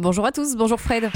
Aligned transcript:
Bonjour 0.00 0.24
à 0.24 0.32
tous, 0.32 0.56
bonjour 0.56 0.80
Fred. 0.80 1.10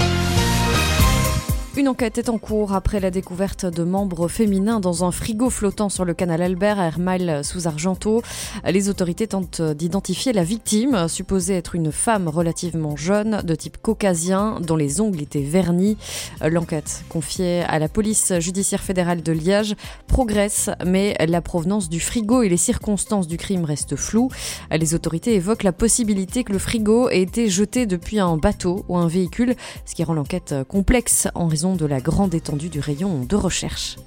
Une 1.77 1.89
enquête 1.89 2.17
est 2.17 2.29
en 2.29 2.37
cours 2.37 2.71
après 2.71 3.01
la 3.01 3.11
découverte 3.11 3.65
de 3.65 3.83
membres 3.83 4.29
féminins 4.29 4.79
dans 4.79 5.03
un 5.03 5.11
frigo 5.11 5.49
flottant 5.49 5.89
sur 5.89 6.05
le 6.05 6.13
canal 6.13 6.41
Albert 6.41 6.79
à 6.79 6.85
Hermal 6.85 7.43
sous 7.43 7.67
Argento. 7.67 8.21
Les 8.63 8.87
autorités 8.87 9.27
tentent 9.27 9.61
d'identifier 9.61 10.31
la 10.31 10.45
victime, 10.45 11.09
supposée 11.09 11.55
être 11.55 11.75
une 11.75 11.91
femme 11.91 12.29
relativement 12.29 12.95
jeune, 12.95 13.41
de 13.43 13.55
type 13.55 13.77
caucasien, 13.81 14.61
dont 14.61 14.77
les 14.77 15.01
ongles 15.01 15.21
étaient 15.21 15.41
vernis. 15.41 15.97
L'enquête, 16.41 17.03
confiée 17.09 17.63
à 17.63 17.77
la 17.77 17.89
police 17.89 18.31
judiciaire 18.39 18.81
fédérale 18.81 19.21
de 19.21 19.33
Liège, 19.33 19.75
progresse, 20.07 20.69
mais 20.85 21.17
la 21.27 21.41
provenance 21.41 21.89
du 21.89 21.99
frigo 21.99 22.41
et 22.41 22.47
les 22.47 22.55
circonstances 22.55 23.27
du 23.27 23.35
crime 23.35 23.65
restent 23.65 23.97
floues. 23.97 24.29
Les 24.71 24.93
autorités 24.93 25.35
évoquent 25.35 25.63
la 25.63 25.73
possibilité 25.73 26.45
que 26.45 26.53
le 26.53 26.59
frigo 26.59 27.09
ait 27.09 27.21
été 27.21 27.49
jeté 27.49 27.85
depuis 27.85 28.19
un 28.19 28.37
bateau 28.37 28.85
ou 28.87 28.95
un 28.95 29.09
véhicule, 29.09 29.55
ce 29.85 29.93
qui 29.93 30.05
rend 30.05 30.13
l'enquête 30.13 30.55
complexe 30.69 31.27
en 31.35 31.47
raison 31.47 31.64
de 31.73 31.87
la 31.87 31.99
grande 31.99 32.35
étendue 32.35 32.69
du 32.69 32.79
rayon 32.79 33.25
de 33.27 33.35
recherche. 33.35 33.97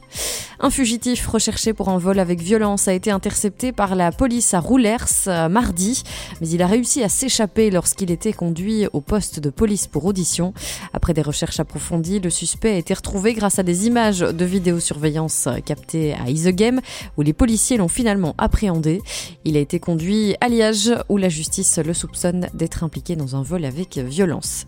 Un 0.61 0.71
fugitif 0.71 1.27
recherché 1.27 1.73
pour 1.73 1.89
un 1.89 1.99
vol 1.99 2.19
avec 2.19 2.41
violence 2.41 2.89
a 2.89 2.93
été 2.93 3.11
intercepté 3.11 3.71
par 3.71 3.95
la 3.95 4.11
police 4.11 4.55
à 4.55 4.61
Roulers 4.61 5.29
euh, 5.29 5.49
mardi, 5.49 6.03
mais 6.41 6.49
il 6.49 6.63
a 6.63 6.67
réussi 6.67 7.03
à 7.03 7.09
s'échapper 7.09 7.71
lorsqu'il 7.71 8.11
était 8.11 8.33
conduit 8.33 8.87
au 8.93 9.01
poste 9.01 9.39
de 9.39 9.51
police 9.51 9.87
pour 9.87 10.05
audition. 10.05 10.55
Après 10.93 11.15
des 11.15 11.23
recherches 11.23 11.61
approfondies, 11.61 12.19
le 12.19 12.31
suspect 12.31 12.73
a 12.73 12.77
été 12.77 12.95
retrouvé 12.95 13.35
grâce 13.35 13.59
à 13.59 13.63
des 13.63 13.87
images 13.87 14.21
de 14.21 14.45
vidéosurveillance 14.45 15.49
captées 15.65 16.15
à 16.15 16.29
Isegem, 16.31 16.81
où 17.17 17.23
les 17.23 17.33
policiers 17.33 17.77
l'ont 17.77 17.89
finalement 17.89 18.35
appréhendé. 18.39 19.01
Il 19.45 19.57
a 19.57 19.61
été 19.61 19.79
conduit 19.79 20.35
à 20.41 20.49
Liège, 20.49 20.93
où 21.09 21.19
la 21.19 21.29
justice 21.29 21.79
le 21.79 21.95
soupçonne 21.95 22.49
d'être 22.55 22.83
impliqué 22.83 23.15
dans 23.15 23.37
un 23.37 23.43
vol 23.43 23.65
avec 23.65 23.99
violence. 23.99 24.67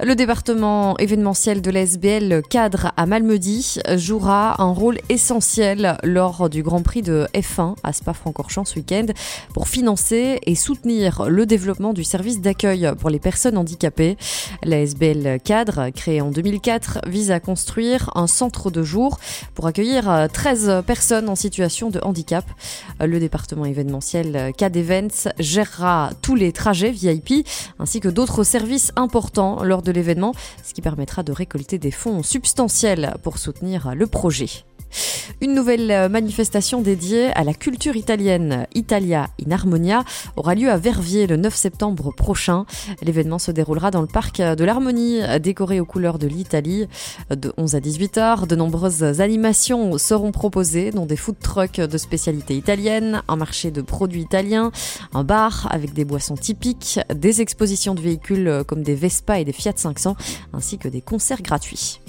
Le 0.00 0.14
département 0.14 0.96
événementiel 0.96 1.60
de 1.60 1.70
l'SBL 1.70 2.42
cadre 2.48 2.92
à 2.96 3.06
Malmedy 3.06 3.78
jouera 3.96 4.60
un 4.60 4.72
rôle 4.72 4.98
essentiel 5.08 5.98
lors 6.02 6.48
du 6.48 6.62
Grand 6.62 6.82
Prix 6.82 7.02
de 7.02 7.26
F1 7.34 7.76
à 7.82 7.92
Spa-Francorchamps 7.92 8.64
ce 8.64 8.76
week-end 8.76 9.06
pour 9.52 9.68
financer 9.68 10.40
et 10.44 10.54
soutenir 10.54 11.28
le 11.28 11.46
développement 11.46 11.92
du 11.92 12.04
service 12.04 12.40
d'accueil 12.40 12.90
pour 12.98 13.10
les 13.10 13.18
personnes 13.18 13.58
handicapées. 13.58 14.16
La 14.64 14.80
SBL 14.80 15.38
cadre, 15.44 15.90
créée 15.90 16.20
en 16.20 16.30
2004, 16.30 17.00
vise 17.06 17.30
à 17.30 17.38
construire 17.38 18.10
un 18.14 18.26
centre 18.26 18.70
de 18.70 18.82
jour 18.82 19.18
pour 19.54 19.66
accueillir 19.66 20.26
13 20.32 20.82
personnes 20.86 21.28
en 21.28 21.36
situation 21.36 21.90
de 21.90 22.00
handicap. 22.02 22.44
Le 23.00 23.20
département 23.20 23.66
événementiel 23.66 24.52
CAD 24.56 24.76
Events 24.76 25.28
gérera 25.38 26.10
tous 26.22 26.34
les 26.34 26.52
trajets 26.52 26.90
VIP 26.90 27.46
ainsi 27.78 28.00
que 28.00 28.08
d'autres 28.08 28.42
services 28.42 28.90
importants 28.96 29.62
lors 29.62 29.81
de 29.82 29.92
l'événement, 29.92 30.34
ce 30.62 30.74
qui 30.74 30.82
permettra 30.82 31.22
de 31.22 31.32
récolter 31.32 31.78
des 31.78 31.90
fonds 31.90 32.22
substantiels 32.22 33.14
pour 33.22 33.38
soutenir 33.38 33.94
le 33.94 34.06
projet. 34.06 34.64
Une 35.40 35.54
nouvelle 35.54 35.90
euh, 35.90 36.08
manifestation 36.08 36.82
dédiée 36.82 37.32
à 37.32 37.44
la 37.44 37.54
culture 37.54 37.96
italienne, 37.96 38.66
Italia 38.74 39.28
in 39.44 39.50
Harmonia, 39.50 40.04
aura 40.36 40.54
lieu 40.54 40.70
à 40.70 40.76
Verviers 40.76 41.26
le 41.26 41.36
9 41.36 41.54
septembre 41.54 42.12
prochain. 42.14 42.64
L'événement 43.02 43.38
se 43.38 43.50
déroulera 43.50 43.90
dans 43.90 44.02
le 44.02 44.06
parc 44.06 44.40
de 44.40 44.64
l'Harmonie, 44.64 45.20
décoré 45.40 45.80
aux 45.80 45.84
couleurs 45.84 46.18
de 46.18 46.26
l'Italie. 46.26 46.86
De 47.30 47.52
11 47.56 47.74
à 47.74 47.80
18 47.80 48.18
heures, 48.18 48.46
de 48.46 48.54
nombreuses 48.54 49.20
animations 49.20 49.98
seront 49.98 50.32
proposées, 50.32 50.90
dont 50.90 51.06
des 51.06 51.16
food 51.16 51.38
trucks 51.40 51.80
de 51.80 51.98
spécialité 51.98 52.56
italienne, 52.56 53.22
un 53.28 53.36
marché 53.36 53.70
de 53.70 53.82
produits 53.82 54.22
italiens, 54.22 54.70
un 55.14 55.24
bar 55.24 55.66
avec 55.70 55.92
des 55.92 56.04
boissons 56.04 56.36
typiques, 56.36 57.00
des 57.12 57.40
expositions 57.40 57.94
de 57.94 58.00
véhicules 58.00 58.62
comme 58.66 58.82
des 58.82 58.94
Vespa 58.94 59.40
et 59.40 59.44
des 59.44 59.52
Fiat 59.52 59.72
500, 59.76 60.16
ainsi 60.52 60.78
que 60.78 60.88
des 60.88 61.00
concerts 61.00 61.42
gratuits. 61.42 62.00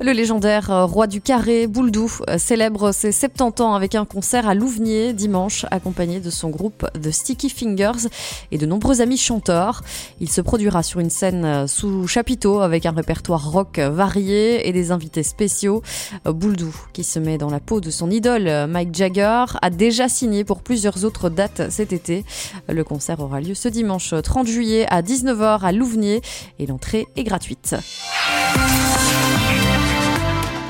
Le 0.00 0.12
légendaire 0.12 0.70
euh, 0.70 0.84
roi 0.84 1.06
du 1.06 1.20
carré, 1.20 1.66
Bouldou, 1.66 2.10
euh, 2.28 2.38
célèbre 2.38 2.92
ses 2.92 3.12
70 3.12 3.62
ans 3.62 3.74
avec 3.74 3.94
un 3.94 4.04
concert 4.04 4.48
à 4.48 4.54
Louvnier 4.54 5.12
dimanche, 5.12 5.66
accompagné 5.70 6.20
de 6.20 6.30
son 6.30 6.50
groupe 6.50 6.86
The 7.00 7.10
Sticky 7.10 7.48
Fingers 7.48 8.08
et 8.50 8.58
de 8.58 8.66
nombreux 8.66 9.00
amis 9.00 9.16
chanteurs. 9.16 9.82
Il 10.20 10.30
se 10.30 10.40
produira 10.40 10.82
sur 10.82 11.00
une 11.00 11.10
scène 11.10 11.44
euh, 11.44 11.66
sous 11.66 12.06
chapiteau 12.06 12.60
avec 12.60 12.86
un 12.86 12.92
répertoire 12.92 13.50
rock 13.50 13.78
varié 13.78 14.68
et 14.68 14.72
des 14.72 14.90
invités 14.90 15.22
spéciaux. 15.22 15.82
Bouldou, 16.24 16.74
qui 16.92 17.04
se 17.04 17.18
met 17.18 17.38
dans 17.38 17.50
la 17.50 17.60
peau 17.60 17.80
de 17.80 17.90
son 17.90 18.10
idole 18.10 18.66
Mike 18.68 18.94
Jagger, 18.94 19.44
a 19.60 19.70
déjà 19.70 20.08
signé 20.08 20.44
pour 20.44 20.62
plusieurs 20.62 21.04
autres 21.04 21.28
dates 21.28 21.70
cet 21.70 21.92
été. 21.92 22.24
Le 22.68 22.84
concert 22.84 23.20
aura 23.20 23.40
lieu 23.40 23.54
ce 23.54 23.68
dimanche 23.68 24.14
30 24.22 24.46
juillet 24.46 24.86
à 24.90 25.02
19h 25.02 25.60
à 25.60 25.72
Louvnier 25.72 26.22
et 26.58 26.66
l'entrée 26.66 27.06
est 27.16 27.24
gratuite. 27.24 27.74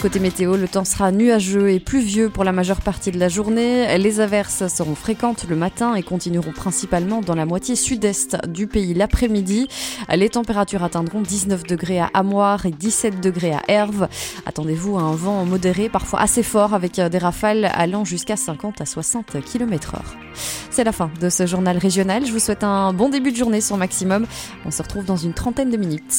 Côté 0.05 0.21
météo, 0.21 0.59
le 0.59 0.69
temps 0.69 0.85
sera 0.85 1.11
nuageux 1.13 1.71
et 1.71 1.81
pluvieux 1.81 2.29
pour 2.29 2.45
la 2.45 2.53
majeure 2.53 2.83
partie 2.83 3.11
de 3.11 3.19
la 3.19 3.31
journée. 3.31 3.97
Les 3.97 4.21
averses 4.21 4.69
seront 4.69 4.95
fréquentes 4.95 5.47
le 5.49 5.57
matin 5.57 5.95
et 5.95 6.03
continueront 6.03 6.53
principalement 6.53 7.23
dans 7.23 7.35
la 7.35 7.47
moitié 7.47 7.75
sud-est 7.75 8.37
du 8.47 8.67
pays 8.67 8.93
l'après-midi. 8.93 9.67
Les 10.15 10.29
températures 10.29 10.85
atteindront 10.85 11.23
19 11.23 11.63
degrés 11.63 12.01
à 12.01 12.11
Amoir 12.13 12.67
et 12.67 12.71
17 12.71 13.23
degrés 13.23 13.55
à 13.55 13.63
Herve. 13.67 14.09
Attendez-vous 14.45 14.99
à 14.99 15.01
un 15.01 15.15
vent 15.15 15.47
modéré, 15.47 15.89
parfois 15.89 16.21
assez 16.21 16.43
fort, 16.43 16.75
avec 16.75 17.01
des 17.01 17.19
rafales 17.19 17.65
allant 17.73 18.05
jusqu'à 18.05 18.37
50 18.37 18.83
à 18.83 18.85
60 18.85 19.43
km/h. 19.43 20.01
C'est 20.69 20.85
la 20.85 20.93
fin 20.93 21.11
de 21.19 21.31
ce 21.31 21.47
journal 21.47 21.79
régional. 21.79 22.27
Je 22.27 22.33
vous 22.33 22.41
souhaite 22.41 22.63
un 22.63 22.93
bon 22.93 23.09
début 23.09 23.33
de 23.33 23.39
journée 23.39 23.63
sur 23.63 23.79
Maximum. 23.79 24.27
On 24.67 24.71
se 24.71 24.83
retrouve 24.83 25.07
dans 25.07 25.17
une 25.17 25.33
trentaine 25.33 25.71
de 25.71 25.79
minutes. 25.79 26.15